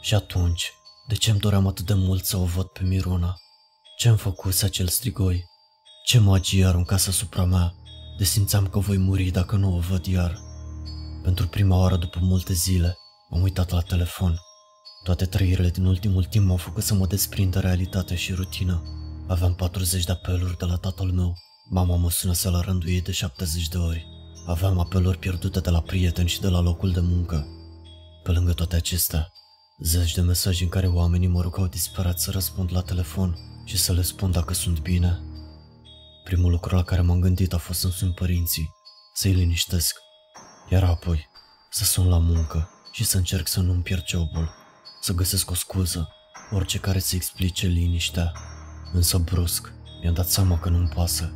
Și 0.00 0.14
atunci, 0.14 0.72
de 1.06 1.14
ce 1.14 1.30
îmi 1.30 1.40
doream 1.40 1.66
atât 1.66 1.86
de 1.86 1.94
mult 1.94 2.24
să 2.24 2.36
o 2.36 2.44
văd 2.44 2.66
pe 2.66 2.84
Miruna? 2.84 3.36
Ce-mi 3.96 4.16
făcuse 4.16 4.64
acel 4.64 4.88
strigoi? 4.88 5.51
Ce 6.04 6.18
magie 6.18 6.64
aruncase 6.64 7.08
asupra 7.08 7.44
mea? 7.44 7.74
De 8.18 8.24
simțeam 8.24 8.66
că 8.66 8.78
voi 8.78 8.96
muri 8.96 9.30
dacă 9.30 9.56
nu 9.56 9.76
o 9.76 9.78
văd 9.78 10.06
iar. 10.06 10.40
Pentru 11.22 11.48
prima 11.48 11.76
oară 11.76 11.96
după 11.96 12.18
multe 12.22 12.52
zile, 12.52 12.96
am 13.30 13.42
uitat 13.42 13.70
la 13.70 13.80
telefon. 13.80 14.36
Toate 15.02 15.24
trăirile 15.24 15.70
din 15.70 15.84
ultimul 15.84 16.24
timp 16.24 16.46
m-au 16.46 16.56
făcut 16.56 16.82
să 16.82 16.94
mă 16.94 17.06
desprind 17.06 17.52
de 17.52 17.58
realitate 17.58 18.14
și 18.14 18.32
rutină. 18.32 18.82
Aveam 19.28 19.54
40 19.54 20.04
de 20.04 20.12
apeluri 20.12 20.58
de 20.58 20.64
la 20.64 20.76
tatăl 20.76 21.10
meu. 21.10 21.34
Mama 21.70 21.96
mă 21.96 22.10
sună 22.10 22.32
la 22.42 22.60
rândul 22.60 22.88
ei 22.88 23.00
de 23.00 23.12
70 23.12 23.68
de 23.68 23.76
ori. 23.76 24.06
Aveam 24.46 24.78
apeluri 24.78 25.18
pierdute 25.18 25.60
de 25.60 25.70
la 25.70 25.80
prieteni 25.80 26.28
și 26.28 26.40
de 26.40 26.48
la 26.48 26.60
locul 26.60 26.92
de 26.92 27.00
muncă. 27.00 27.46
Pe 28.22 28.30
lângă 28.30 28.52
toate 28.52 28.76
acestea, 28.76 29.32
zeci 29.78 30.14
de 30.14 30.20
mesaje 30.20 30.62
în 30.62 30.68
care 30.68 30.86
oamenii 30.86 31.28
mă 31.28 31.40
rugau 31.40 31.66
disperat 31.66 32.18
să 32.18 32.30
răspund 32.30 32.72
la 32.72 32.80
telefon 32.80 33.38
și 33.64 33.76
să 33.76 33.92
le 33.92 34.02
spun 34.02 34.30
dacă 34.30 34.54
sunt 34.54 34.80
bine. 34.80 35.20
Primul 36.24 36.50
lucru 36.50 36.74
la 36.76 36.82
care 36.82 37.00
m-am 37.00 37.20
gândit 37.20 37.52
a 37.52 37.58
fost 37.58 37.80
să 37.80 37.88
sun 37.88 38.12
părinții, 38.12 38.74
să-i 39.14 39.32
liniștesc, 39.32 39.96
iar 40.70 40.84
apoi 40.84 41.28
să 41.70 41.84
sun 41.84 42.08
la 42.08 42.18
muncă 42.18 42.70
și 42.92 43.04
să 43.04 43.16
încerc 43.16 43.48
să 43.48 43.60
nu-mi 43.60 43.82
pierd 43.82 44.06
jobul, 44.06 44.54
să 45.00 45.12
găsesc 45.12 45.50
o 45.50 45.54
scuză, 45.54 46.08
orice 46.50 46.78
care 46.78 46.98
să 46.98 47.14
explice 47.14 47.66
liniștea. 47.66 48.32
Însă 48.92 49.18
brusc, 49.18 49.72
mi-am 50.02 50.14
dat 50.14 50.28
seama 50.28 50.58
că 50.58 50.68
nu-mi 50.68 50.88
pasă. 50.88 51.32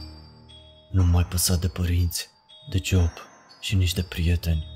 Nu 0.90 1.04
mai 1.04 1.24
păsa 1.24 1.56
de 1.56 1.68
părinți, 1.68 2.28
de 2.70 2.80
job 2.84 3.10
și 3.60 3.74
nici 3.74 3.92
de 3.92 4.02
prieteni. 4.02 4.66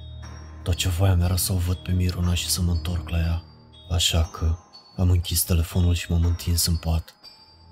Tot 0.63 0.75
ce 0.75 0.89
voiam 0.89 1.21
era 1.21 1.37
să 1.37 1.53
o 1.53 1.57
văd 1.57 1.77
pe 1.77 1.93
Miruna 1.93 2.35
și 2.35 2.49
să 2.49 2.63
mă 2.63 2.71
întorc 2.71 3.09
la 3.09 3.19
ea. 3.19 3.43
Așa 3.91 4.25
că 4.25 4.57
am 4.97 5.11
închis 5.11 5.43
telefonul 5.43 5.95
și 5.95 6.11
m-am 6.11 6.25
întins 6.25 6.67
în 6.67 6.77
pat, 6.77 7.15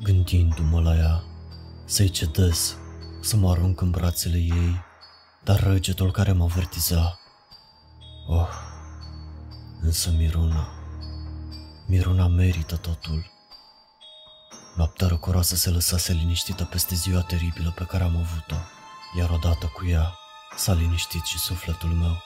gândindu-mă 0.03 0.81
la 0.81 0.97
ea, 0.97 1.25
să-i 1.91 2.09
cedez, 2.09 2.77
să 3.21 3.37
mă 3.37 3.51
arunc 3.51 3.81
în 3.81 3.91
brațele 3.91 4.37
ei, 4.37 4.85
dar 5.45 5.61
răgetul 5.61 6.11
care 6.11 6.33
mă 6.33 6.45
avertiza. 6.45 7.19
Oh, 8.27 8.49
însă 9.81 10.11
Miruna, 10.11 10.69
Miruna 11.87 12.27
merită 12.27 12.77
totul. 12.77 13.31
Noaptea 14.77 15.07
răcoroasă 15.07 15.55
se 15.57 15.71
lăsase 15.71 16.13
liniștită 16.13 16.65
peste 16.65 16.95
ziua 16.95 17.21
teribilă 17.21 17.71
pe 17.71 17.85
care 17.85 18.05
am 18.05 18.17
avut-o, 18.17 18.57
iar 19.19 19.31
odată 19.31 19.67
cu 19.67 19.87
ea 19.87 20.15
s-a 20.57 20.73
liniștit 20.73 21.25
și 21.25 21.39
sufletul 21.39 21.89
meu. 21.89 22.23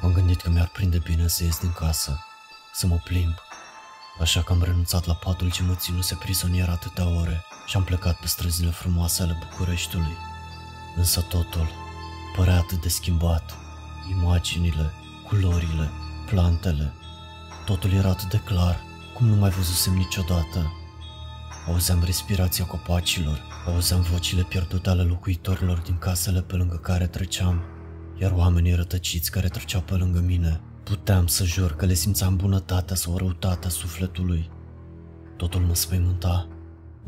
M-am 0.00 0.12
gândit 0.12 0.40
că 0.40 0.50
mi-ar 0.50 0.68
prinde 0.68 0.98
bine 0.98 1.26
să 1.26 1.44
ies 1.44 1.58
din 1.58 1.72
casă, 1.72 2.24
să 2.72 2.86
mă 2.86 2.96
plimb, 3.04 3.34
așa 4.20 4.42
că 4.42 4.52
am 4.52 4.62
renunțat 4.62 5.06
la 5.06 5.14
patul 5.14 5.50
ce 5.50 5.62
mă 5.62 5.74
ținuse 5.74 6.14
prizonier 6.14 6.68
atâtea 6.68 7.08
ore 7.08 7.44
și 7.68 7.76
am 7.76 7.84
plecat 7.84 8.20
pe 8.20 8.26
străzile 8.26 8.70
frumoase 8.70 9.22
ale 9.22 9.38
Bucureștiului. 9.48 10.16
Însă 10.96 11.20
totul 11.20 11.68
părea 12.36 12.56
atât 12.56 12.82
de 12.82 12.88
schimbat, 12.88 13.54
imaginile, 14.10 14.90
culorile, 15.26 15.90
plantele, 16.26 16.92
totul 17.64 17.92
era 17.92 18.08
atât 18.08 18.28
de 18.28 18.40
clar, 18.44 18.80
cum 19.14 19.26
nu 19.26 19.34
mai 19.34 19.50
văzusem 19.50 19.94
niciodată. 19.94 20.72
Auzeam 21.66 22.02
respirația 22.04 22.64
copacilor, 22.64 23.42
auzeam 23.66 24.00
vocile 24.00 24.42
pierdute 24.42 24.88
ale 24.88 25.02
locuitorilor 25.02 25.78
din 25.78 25.98
casele 25.98 26.40
pe 26.42 26.56
lângă 26.56 26.76
care 26.76 27.06
treceam, 27.06 27.62
iar 28.20 28.32
oamenii 28.32 28.74
rătăciți 28.74 29.30
care 29.30 29.48
treceau 29.48 29.82
pe 29.82 29.94
lângă 29.94 30.20
mine. 30.20 30.60
Puteam 30.82 31.26
să 31.26 31.44
jur 31.44 31.76
că 31.76 31.86
le 31.86 31.94
simțeam 31.94 32.36
bunătatea 32.36 32.96
sau 32.96 33.16
răutatea 33.16 33.70
sufletului. 33.70 34.50
Totul 35.36 35.60
mă 35.60 35.74
spăimânta, 35.74 36.48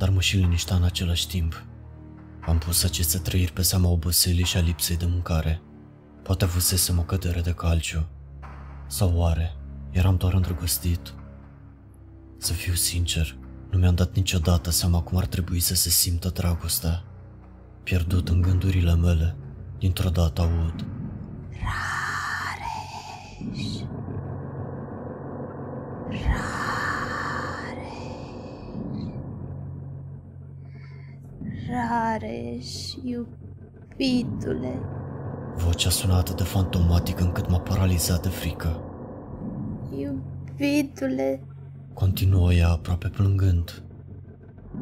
dar 0.01 0.09
mă 0.09 0.21
și 0.21 0.37
liniștea 0.37 0.77
în 0.77 0.83
același 0.83 1.29
timp. 1.29 1.65
Am 2.41 2.59
pus 2.59 2.85
aceste 2.85 3.19
trăiri 3.19 3.53
pe 3.53 3.63
seama 3.63 3.89
oboselii 3.89 4.45
și 4.45 4.57
a 4.57 4.61
lipsei 4.61 4.97
de 4.97 5.07
mâncare. 5.07 5.63
Poate 6.23 6.45
avusesem 6.45 6.99
o 6.99 7.03
cădere 7.03 7.41
de 7.41 7.53
calciu. 7.53 8.07
Sau 8.87 9.17
oare, 9.17 9.57
eram 9.91 10.17
doar 10.17 10.35
îndrăgostit? 10.35 11.15
Să 12.39 12.53
fiu 12.53 12.73
sincer, 12.73 13.37
nu 13.71 13.79
mi-am 13.79 13.95
dat 13.95 14.15
niciodată 14.15 14.71
seama 14.71 15.03
cum 15.03 15.19
ar 15.19 15.27
trebui 15.27 15.61
să 15.61 15.75
se 15.75 15.89
simtă 15.89 16.29
dragostea. 16.29 17.05
Pierdut 17.83 18.29
în 18.29 18.41
gândurile 18.41 18.95
mele, 18.95 19.37
dintr-o 19.79 20.09
dată 20.09 20.41
aud. 20.41 20.87
Rareș. 21.51 22.91
Rareș, 26.09 26.70
iubitule. 33.05 34.79
Vocea 35.57 35.91
suna 35.91 36.17
atât 36.17 36.37
de 36.37 36.43
fantomatic 36.43 37.21
încât 37.21 37.51
m-a 37.51 37.61
paralizat 37.61 38.23
de 38.23 38.29
frică. 38.29 38.81
Iubitule, 39.97 41.43
Continuă 41.95 42.53
ea 42.53 42.69
aproape 42.71 43.09
plângând. 43.09 43.83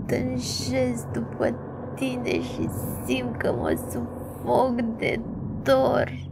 tânjesc 0.06 1.06
după 1.12 1.54
tine 1.94 2.42
și 2.42 2.68
simt 3.06 3.36
că 3.36 3.52
mă 3.52 3.88
sufoc 3.90 4.80
de 4.98 5.20
dor. 5.62 6.26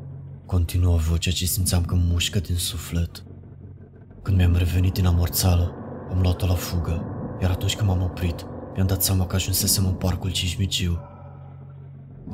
Continuă 0.47 0.97
vocea 0.97 1.31
ce 1.31 1.45
simțeam 1.47 1.85
că 1.85 1.95
mușcă 2.11 2.39
din 2.39 2.57
suflet. 2.57 3.25
Când 4.23 4.37
mi-am 4.37 4.55
revenit 4.57 4.93
din 4.93 5.07
amorțală, 5.07 5.75
am 6.11 6.21
luat-o 6.21 6.47
la 6.47 6.55
fugă, 6.55 7.05
iar 7.41 7.51
atunci 7.51 7.77
când 7.77 7.89
m-am 7.89 8.03
oprit, 8.03 8.47
mi-am 8.77 8.89
dat 8.89 9.03
seama 9.03 9.27
că 9.27 9.35
ajunsesem 9.35 9.87
în 9.87 9.95
parcul 9.95 10.33
Cismiciu. 10.33 10.99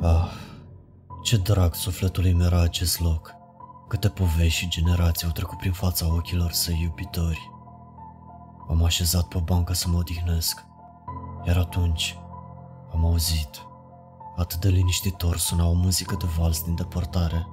Ah, 0.01 0.27
ce 1.23 1.37
drag 1.37 1.75
sufletului 1.75 2.33
mi 2.33 2.43
era 2.43 2.61
acest 2.61 2.99
loc. 2.99 3.33
Câte 3.87 4.09
povești 4.09 4.59
și 4.59 4.69
generații 4.69 5.27
au 5.27 5.33
trecut 5.33 5.57
prin 5.57 5.71
fața 5.71 6.13
ochilor 6.13 6.51
săi 6.51 6.79
iubitori. 6.81 7.51
M-am 8.67 8.83
așezat 8.83 9.23
pe 9.23 9.39
bancă 9.39 9.73
să 9.73 9.89
mă 9.89 9.97
odihnesc, 9.97 10.65
iar 11.45 11.57
atunci 11.57 12.17
am 12.93 13.05
auzit. 13.05 13.65
Atât 14.35 14.59
de 14.59 14.69
liniștitor 14.69 15.37
suna 15.37 15.67
o 15.67 15.73
muzică 15.73 16.15
de 16.15 16.25
vals 16.37 16.63
din 16.63 16.75
depărtare. 16.75 17.47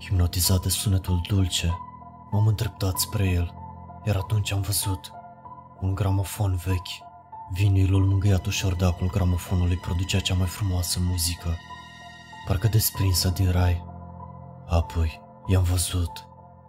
Hipnotizat 0.00 0.62
de 0.62 0.68
sunetul 0.68 1.20
dulce, 1.28 1.78
m-am 2.30 2.46
îndreptat 2.46 2.98
spre 2.98 3.28
el, 3.28 3.54
iar 4.04 4.16
atunci 4.16 4.52
am 4.52 4.60
văzut 4.60 5.12
un 5.80 5.94
gramofon 5.94 6.60
vechi. 6.64 7.09
Vinilul 7.52 8.04
mângâiat 8.04 8.46
ușor 8.46 8.74
de 8.74 8.84
acul 8.84 9.10
gramofonului 9.10 9.76
producea 9.76 10.20
cea 10.20 10.34
mai 10.34 10.46
frumoasă 10.46 10.98
muzică. 11.02 11.56
parcă 12.46 12.68
desprinsă 12.68 13.28
din 13.28 13.50
rai. 13.50 13.84
Apoi 14.66 15.20
i-am 15.46 15.62
văzut. 15.62 16.10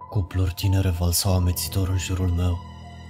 Cupluri 0.10 0.54
tinere 0.54 0.90
valsau 0.90 1.34
amețitor 1.34 1.90
în 1.90 1.98
jurul 1.98 2.28
meu, 2.30 2.60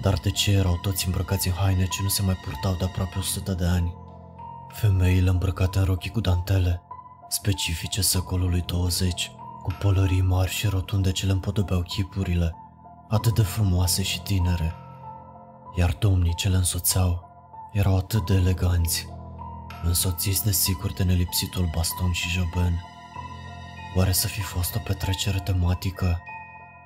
dar 0.02 0.14
de 0.14 0.32
ce 0.32 0.52
erau 0.52 0.80
toți 0.82 1.06
îmbrăcați 1.06 1.48
în 1.48 1.54
haine 1.54 1.86
ce 1.86 2.02
nu 2.02 2.08
se 2.08 2.22
mai 2.22 2.36
purtau 2.36 2.76
de 2.76 2.84
aproape 2.84 3.18
100 3.18 3.54
de 3.54 3.66
ani? 3.66 3.96
Femeile 4.70 5.30
îmbrăcate 5.30 5.80
în 5.80 5.86
rochii 5.86 6.12
cu 6.12 6.20
dantele, 6.20 6.82
specifice 7.28 8.02
secolului 8.02 8.62
20, 8.62 9.32
cu 9.64 9.72
pălării 9.80 10.22
mari 10.22 10.52
și 10.52 10.68
rotunde 10.68 11.12
ce 11.12 11.26
le 11.26 11.32
împodobeau 11.32 11.82
chipurile, 11.82 12.56
atât 13.10 13.36
de 13.36 13.42
frumoase 13.42 14.04
și 14.04 14.22
tinere. 14.22 14.76
Iar 15.76 15.96
domnii 16.00 16.36
ce 16.36 16.50
le 16.50 16.56
însoțeau 16.56 17.31
erau 17.72 17.98
atât 17.98 18.26
de 18.26 18.34
eleganți, 18.34 19.08
însoțiți 19.84 20.44
de 20.44 20.52
sigur 20.52 20.94
de 20.94 21.04
nelipsitul 21.04 21.70
baston 21.76 22.12
și 22.12 22.30
joben. 22.30 22.84
Oare 23.96 24.12
să 24.12 24.28
fi 24.28 24.42
fost 24.42 24.76
o 24.76 24.80
petrecere 24.80 25.40
tematică? 25.40 26.22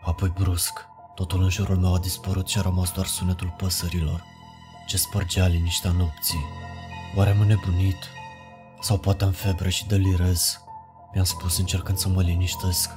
Apoi 0.03 0.29
brusc, 0.29 0.85
totul 1.15 1.41
în 1.41 1.49
jurul 1.49 1.77
meu 1.77 1.93
a 1.93 1.99
dispărut 1.99 2.47
și 2.47 2.57
a 2.57 2.61
rămas 2.61 2.91
doar 2.91 3.05
sunetul 3.05 3.53
păsărilor, 3.57 4.23
ce 4.87 4.97
spărgea 4.97 5.47
liniștea 5.47 5.91
nopții. 5.91 6.45
Oare 7.15 7.29
am 7.29 7.47
nebunit? 7.47 7.97
Sau 8.81 8.97
poate 8.97 9.23
am 9.23 9.31
febră 9.31 9.69
și 9.69 9.87
delirez? 9.87 10.59
Mi-am 11.13 11.25
spus 11.25 11.57
încercând 11.57 11.97
să 11.97 12.09
mă 12.09 12.21
liniștesc. 12.21 12.89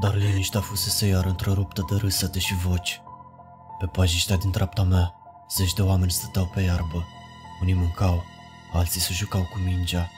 Dar 0.00 0.14
liniștea 0.14 0.60
fusese 0.60 1.06
iar 1.06 1.24
întreruptă 1.24 1.84
de 1.90 1.96
râsete 1.96 2.38
și 2.38 2.54
voci. 2.54 3.00
Pe 3.82 3.88
pajiștea 3.88 4.36
din 4.36 4.50
treapta 4.50 4.82
mea, 4.82 5.14
zeci 5.50 5.72
de 5.72 5.82
oameni 5.82 6.10
stăteau 6.10 6.50
pe 6.54 6.60
iarbă. 6.60 7.04
Unii 7.60 7.74
mâncau, 7.74 8.22
alții 8.72 9.00
se 9.00 9.12
jucau 9.12 9.40
cu 9.40 9.58
mingea. 9.58 10.10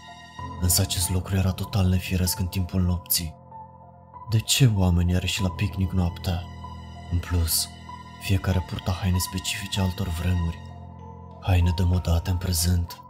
Însă 0.61 0.80
acest 0.80 1.11
lucru 1.11 1.37
era 1.37 1.50
total 1.52 1.87
nefiresc 1.87 2.38
în 2.38 2.47
timpul 2.47 2.83
nopții. 2.83 3.35
De 4.30 4.38
ce 4.38 4.71
oamenii 4.76 5.14
ar 5.14 5.23
ieși 5.23 5.42
la 5.42 5.50
picnic 5.50 5.90
noaptea? 5.90 6.42
În 7.12 7.18
plus, 7.18 7.68
fiecare 8.23 8.64
purta 8.68 8.92
haine 8.92 9.18
specifice 9.18 9.80
altor 9.80 10.09
vremuri. 10.09 10.59
Haine 11.40 11.73
demodate 11.76 12.30
în 12.30 12.37
prezent. 12.37 13.02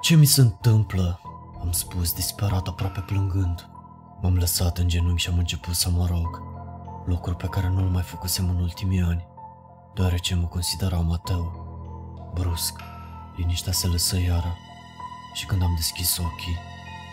Ce 0.00 0.14
mi 0.14 0.26
se 0.26 0.40
întâmplă? 0.40 1.20
Am 1.60 1.72
spus, 1.72 2.12
disperat, 2.12 2.66
aproape 2.66 3.00
plângând. 3.00 3.68
M-am 4.20 4.36
lăsat 4.36 4.78
în 4.78 4.88
genunchi 4.88 5.22
și 5.22 5.28
am 5.28 5.38
început 5.38 5.74
să 5.74 5.90
mă 5.90 6.06
rog. 6.06 6.42
Lucru 7.06 7.34
pe 7.34 7.46
care 7.46 7.68
nu-l 7.68 7.88
mai 7.88 8.02
făcusem 8.02 8.48
în 8.48 8.56
ultimii 8.56 9.00
ani, 9.00 9.28
deoarece 9.94 10.34
mă 10.34 10.46
consideram 10.46 11.06
Mateo. 11.06 11.52
Brusc, 12.34 12.80
liniștea 13.36 13.72
se 13.72 13.86
lăsă 13.86 14.18
iară 14.18 14.56
și 15.32 15.46
când 15.46 15.62
am 15.62 15.72
deschis 15.76 16.16
ochii, 16.16 16.58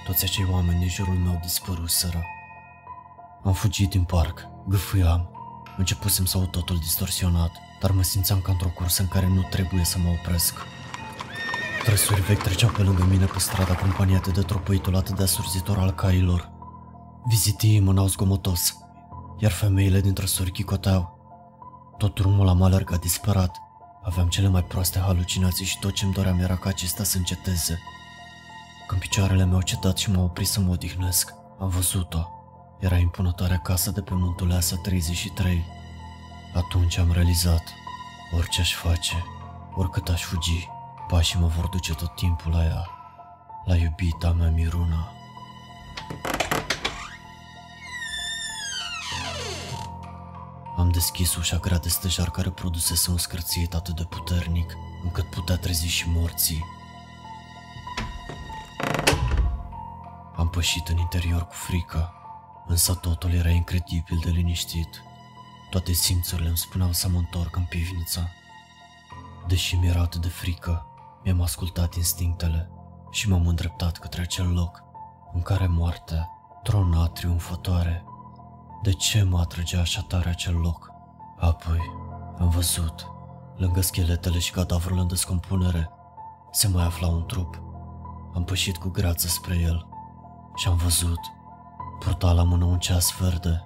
toți 0.05 0.23
acei 0.23 0.47
oameni 0.51 0.79
din 0.79 0.89
jurul 0.89 1.13
meu 1.13 1.39
dispăruseră. 1.41 2.23
Am 3.43 3.53
fugit 3.53 3.89
din 3.89 4.03
parc, 4.03 4.47
gâfâiam, 4.67 5.29
începusem 5.77 6.25
să 6.25 6.37
aud 6.37 6.49
totul 6.49 6.77
distorsionat, 6.77 7.51
dar 7.81 7.91
mă 7.91 8.01
simțeam 8.01 8.39
ca 8.39 8.51
într-o 8.51 8.69
cursă 8.69 9.01
în 9.01 9.07
care 9.07 9.27
nu 9.27 9.41
trebuie 9.41 9.83
să 9.83 9.97
mă 9.97 10.09
opresc. 10.09 10.53
Trăsuri 11.83 12.21
vechi 12.21 12.43
treceau 12.43 12.71
pe 12.71 12.81
lângă 12.81 13.03
mine 13.03 13.25
pe 13.25 13.39
strada 13.39 13.71
acompaniate 13.71 14.31
de 14.31 14.41
tropăitul 14.41 14.95
atât 14.95 15.15
de 15.15 15.23
asurzitor 15.23 15.77
al 15.77 15.91
cailor. 15.91 16.51
Vizitii 17.25 17.79
mânau 17.79 18.07
zgomotos, 18.07 18.77
iar 19.37 19.51
femeile 19.51 20.01
din 20.01 20.13
trăsuri 20.13 20.51
chicoteau. 20.51 21.16
Tot 21.97 22.15
drumul 22.15 22.47
am 22.47 22.61
alergat 22.61 22.99
disperat. 22.99 23.61
Aveam 24.03 24.27
cele 24.27 24.47
mai 24.47 24.63
proaste 24.63 24.99
halucinații 24.99 25.65
și 25.65 25.79
tot 25.79 25.93
ce-mi 25.93 26.13
doream 26.13 26.39
era 26.39 26.55
ca 26.55 26.69
acesta 26.69 27.03
să 27.03 27.17
înceteze. 27.17 27.79
Când 28.87 29.01
picioarele 29.01 29.45
mi-au 29.45 29.61
cedat 29.61 29.97
și 29.97 30.11
m-au 30.11 30.23
oprit 30.23 30.47
să 30.47 30.59
mă 30.59 30.71
odihnesc, 30.71 31.33
am 31.59 31.69
văzut-o. 31.69 32.29
Era 32.79 32.97
impunătoarea 32.97 33.57
casa 33.57 33.91
de 33.91 34.01
pe 34.01 34.13
Muntuleasa 34.13 34.75
33. 34.75 35.65
Atunci 36.53 36.97
am 36.97 37.11
realizat, 37.11 37.63
orice 38.35 38.61
aș 38.61 38.73
face, 38.73 39.23
oricât 39.75 40.09
aș 40.09 40.23
fugi, 40.23 40.69
pașii 41.07 41.39
mă 41.39 41.47
vor 41.47 41.67
duce 41.67 41.93
tot 41.93 42.15
timpul 42.15 42.51
la 42.51 42.63
ea, 42.63 42.87
la 43.65 43.75
iubita 43.75 44.31
mea 44.31 44.49
Miruna. 44.49 45.11
Am 50.77 50.89
deschis 50.89 51.35
ușa 51.35 51.57
grea 51.57 51.77
de 51.77 51.89
stejar 51.89 52.31
care 52.31 52.49
produsese 52.49 53.11
un 53.11 53.17
scârțit 53.17 53.73
atât 53.73 53.95
de 53.95 54.03
puternic, 54.03 54.77
încât 55.03 55.29
putea 55.29 55.57
trezi 55.57 55.87
și 55.87 56.09
morții. 56.09 56.65
Am 60.35 60.49
pășit 60.49 60.87
în 60.87 60.97
interior 60.97 61.47
cu 61.47 61.53
frică, 61.53 62.13
însă 62.67 62.93
totul 62.93 63.33
era 63.33 63.49
incredibil 63.49 64.19
de 64.23 64.29
liniștit. 64.29 65.01
Toate 65.69 65.91
simțurile 65.91 66.47
îmi 66.47 66.57
spuneau 66.57 66.91
să 66.91 67.09
mă 67.09 67.17
întorc 67.17 67.55
în 67.55 67.63
pivniță. 67.63 68.29
Deși 69.47 69.75
mi-era 69.75 70.01
atât 70.01 70.21
de 70.21 70.27
frică, 70.27 70.85
mi-am 71.23 71.41
ascultat 71.41 71.95
instinctele 71.95 72.69
și 73.11 73.29
m-am 73.29 73.47
îndreptat 73.47 73.97
către 73.97 74.21
acel 74.21 74.53
loc 74.53 74.83
în 75.33 75.41
care 75.41 75.67
moartea 75.67 76.29
trona 76.63 77.07
triumfătoare. 77.07 78.06
De 78.81 78.91
ce 78.91 79.23
mă 79.23 79.39
atrăgea 79.39 79.79
așa 79.79 80.01
tare 80.01 80.29
acel 80.29 80.55
loc? 80.55 80.91
Apoi 81.37 81.79
am 82.39 82.49
văzut, 82.49 83.11
lângă 83.55 83.81
scheletele 83.81 84.39
și 84.39 84.51
cadavrul 84.51 84.97
în 84.97 85.07
descompunere, 85.07 85.89
se 86.51 86.67
mai 86.67 86.85
afla 86.85 87.07
un 87.07 87.25
trup. 87.25 87.61
Am 88.33 88.43
pășit 88.43 88.77
cu 88.77 88.89
grață 88.89 89.27
spre 89.27 89.55
el 89.55 89.87
și 90.55 90.67
am 90.67 90.75
văzut, 90.75 91.19
purta 91.99 92.31
la 92.31 92.43
mână 92.43 92.65
un 92.65 92.79
ceas 92.79 93.17
verde. 93.19 93.63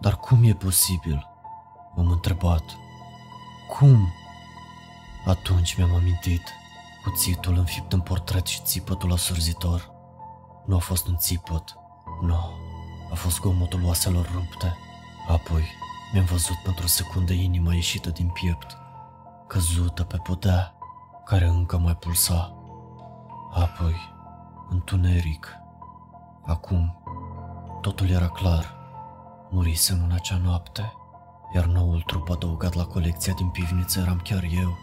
Dar 0.00 0.16
cum 0.16 0.44
e 0.44 0.54
posibil? 0.54 1.28
M-am 1.94 2.10
întrebat. 2.10 2.64
Cum? 3.78 4.08
Atunci 5.26 5.76
mi-am 5.76 5.94
amintit 5.94 6.42
cuțitul 7.04 7.56
înfipt 7.56 7.92
în 7.92 8.00
portret 8.00 8.46
și 8.46 8.60
țipătul 8.62 9.12
asurzitor. 9.12 9.92
Nu 10.66 10.76
a 10.76 10.78
fost 10.78 11.06
un 11.06 11.16
țipăt, 11.16 11.76
nu, 12.22 12.52
a 13.14 13.16
fost 13.16 13.40
gomotul 13.40 13.84
oaselor 13.84 14.30
rupte. 14.34 14.76
Apoi 15.28 15.62
mi-am 16.12 16.24
văzut 16.24 16.56
pentru 16.64 16.84
o 16.84 16.88
secundă 16.88 17.32
inima 17.32 17.74
ieșită 17.74 18.10
din 18.10 18.28
piept, 18.28 18.76
căzută 19.46 20.02
pe 20.02 20.16
podea, 20.22 20.74
care 21.24 21.46
încă 21.46 21.78
mai 21.78 21.96
pulsa. 21.96 22.54
Apoi, 23.52 23.94
întuneric. 24.70 25.56
Acum, 26.46 27.02
totul 27.80 28.10
era 28.10 28.28
clar. 28.28 28.76
Murisem 29.50 30.02
în 30.04 30.12
acea 30.12 30.36
noapte, 30.36 30.92
iar 31.54 31.64
noul 31.64 32.02
trup 32.06 32.30
adăugat 32.30 32.74
la 32.74 32.84
colecția 32.84 33.32
din 33.32 33.48
pivniță 33.48 34.00
eram 34.00 34.20
chiar 34.24 34.42
eu. 34.42 34.76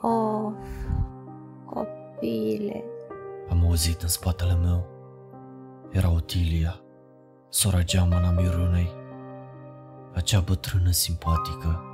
Of, 0.00 0.54
copile, 1.64 2.84
Am 2.84 2.93
auzit 3.74 4.02
în 4.02 4.08
spatele 4.08 4.54
meu. 4.54 4.86
Era 5.90 6.10
Otilia, 6.10 6.80
sora 7.48 7.82
geamăna 7.82 8.30
Mirunei. 8.30 8.90
Acea 10.12 10.40
bătrână 10.40 10.90
simpatică 10.90 11.84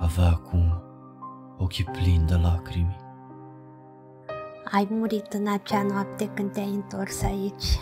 avea 0.00 0.26
acum 0.26 0.82
ochii 1.58 1.84
plini 1.84 2.26
de 2.26 2.34
lacrimi. 2.34 2.96
ai 4.72 4.86
murit 4.90 5.32
în 5.32 5.48
acea 5.48 5.82
noapte 5.82 6.30
când 6.34 6.52
te-ai 6.52 6.74
întors 6.74 7.22
aici. 7.22 7.78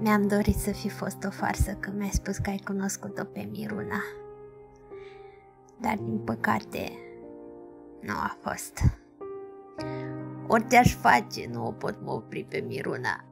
Mi-am 0.00 0.28
dorit 0.28 0.56
să 0.56 0.70
fi 0.70 0.88
fost 0.88 1.24
o 1.26 1.30
farsă 1.30 1.72
când 1.72 1.96
mi-ai 1.98 2.10
spus 2.10 2.36
că 2.36 2.50
ai 2.50 2.60
cunoscut-o 2.64 3.24
pe 3.24 3.48
Miruna. 3.50 4.02
Dar 5.80 5.96
din 5.96 6.18
păcate 6.18 6.92
nu 8.00 8.12
a 8.12 8.36
fost. 8.40 8.80
Orice 10.54 10.76
aș 10.76 10.94
face, 10.94 11.48
nu 11.52 11.66
o 11.66 11.70
pot 11.70 11.96
mă 12.04 12.12
opri 12.12 12.46
pe 12.48 12.64
Miruna. 12.66 13.24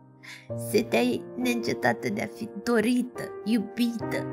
Setea 0.71 1.01
ei 1.01 1.25
neîncetată 1.37 2.09
de 2.09 2.23
a 2.23 2.37
fi 2.37 2.49
dorită, 2.63 3.23
iubită, 3.45 4.27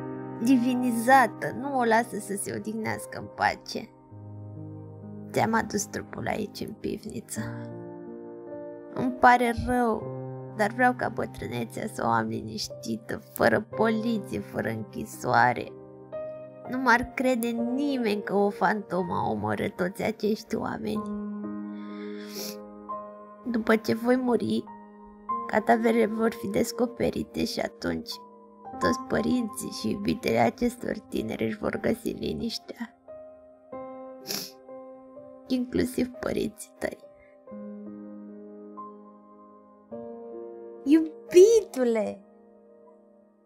divinizată, 0.44 1.56
nu 1.60 1.78
o 1.78 1.84
lasă 1.84 2.18
să 2.20 2.36
se 2.42 2.54
odihnească 2.56 3.20
în 3.20 3.26
pace. 3.36 3.90
Ți-am 5.32 5.54
adus 5.54 5.84
trupul 5.84 6.28
aici 6.28 6.60
în 6.60 6.74
pivniță. 6.80 7.42
Îmi 8.94 9.12
pare 9.12 9.54
rău, 9.68 10.04
dar 10.58 10.72
vreau 10.72 10.94
ca 10.94 11.10
bătrânețea 11.10 11.88
să 11.94 12.04
o 12.06 12.10
am 12.10 12.28
liniștită, 12.28 13.22
fără 13.34 13.62
poliție, 13.62 14.40
fără 14.40 14.70
închisoare. 14.70 15.72
Nu 16.70 16.78
m-ar 16.78 17.12
crede 17.16 17.48
nimeni 17.76 18.24
că 18.24 18.36
o 18.36 18.50
fantomă 18.50 19.14
a 19.14 19.30
omorât 19.30 19.76
toți 19.76 20.04
acești 20.04 20.56
oameni. 20.56 21.29
După 23.52 23.76
ce 23.76 23.94
voi 23.94 24.16
muri, 24.16 24.64
cadavrele 25.48 26.06
vor 26.06 26.34
fi 26.34 26.48
descoperite 26.48 27.46
și 27.46 27.60
atunci 27.60 28.10
toți 28.80 29.00
părinții 29.08 29.72
și 29.82 29.92
iubitele 29.92 30.38
acestor 30.38 30.98
tineri 31.10 31.46
își 31.46 31.58
vor 31.58 31.80
găsi 31.80 32.10
liniștea. 32.10 32.94
inclusiv 35.48 36.08
părinții 36.08 36.72
tăi. 36.78 36.98
Iubitule, 40.84 42.22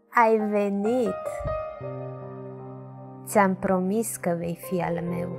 ai 0.10 0.38
venit! 0.38 1.24
Ți-am 3.26 3.56
promis 3.56 4.16
că 4.16 4.36
vei 4.38 4.56
fi 4.62 4.82
al 4.82 5.04
meu. 5.10 5.30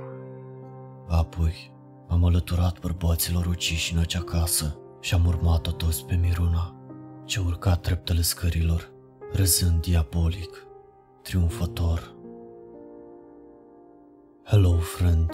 Apoi 1.09 1.74
am 2.15 2.25
alăturat 2.25 2.79
bărbaților 2.79 3.45
uciși 3.45 3.93
în 3.93 3.99
acea 3.99 4.21
casă 4.21 4.77
și 4.99 5.13
am 5.13 5.25
urmat-o 5.25 5.71
toți 5.71 6.05
pe 6.05 6.15
Miruna, 6.15 6.75
ce 7.25 7.39
urca 7.39 7.75
treptele 7.75 8.21
scărilor, 8.21 8.91
râzând 9.33 9.81
diabolic, 9.81 10.67
triumfător. 11.21 12.15
Hello, 14.43 14.77
friend! 14.77 15.29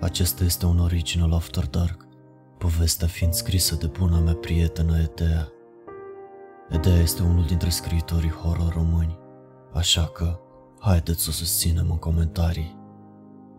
Acesta 0.00 0.44
este 0.44 0.66
un 0.66 0.78
original 0.78 1.32
After 1.32 1.66
Dark, 1.66 2.06
povestea 2.58 3.06
fiind 3.06 3.32
scrisă 3.32 3.74
de 3.74 3.86
buna 3.86 4.18
mea 4.18 4.34
prietenă 4.34 4.98
Edea. 4.98 5.48
Edea 6.68 6.96
este 6.96 7.22
unul 7.22 7.44
dintre 7.44 7.68
scriitorii 7.68 8.30
horror 8.30 8.72
români, 8.72 9.18
așa 9.72 10.06
că 10.06 10.40
haideți 10.78 11.22
să 11.22 11.26
o 11.28 11.32
susținem 11.32 11.90
în 11.90 11.98
comentarii. 11.98 12.78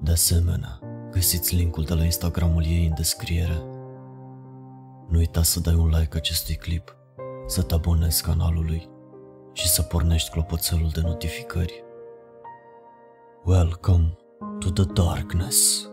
De 0.01 0.11
asemenea, 0.11 0.79
găsiți 1.15 1.55
linkul 1.55 1.83
de 1.83 1.93
la 1.93 2.03
Instagramul 2.03 2.63
ei 2.65 2.85
în 2.85 2.93
descriere. 2.95 3.63
Nu 5.09 5.17
uita 5.17 5.43
să 5.43 5.59
dai 5.59 5.73
un 5.73 5.87
like 5.87 6.17
acestui 6.17 6.55
clip, 6.55 6.95
să 7.47 7.61
te 7.61 7.73
abonezi 7.73 8.23
canalului 8.23 8.89
și 9.53 9.67
să 9.67 9.81
pornești 9.81 10.29
clopoțelul 10.29 10.89
de 10.93 11.01
notificări. 11.01 11.83
Welcome 13.43 14.17
to 14.59 14.69
the 14.69 14.93
darkness. 14.93 15.89